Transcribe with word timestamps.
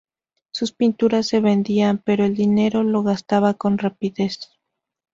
Sus 0.51 0.71
pinturas 0.71 1.27
se 1.27 1.41
vendían, 1.41 1.99
pero 1.99 2.25
el 2.25 2.33
dinero 2.33 2.81
lo 2.81 3.03
gastaba 3.03 3.53
con 3.53 3.77
rapidez. 3.77 4.49